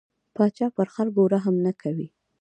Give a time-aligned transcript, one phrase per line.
[0.35, 2.07] پاچا پر خلکو رحم نه کوي.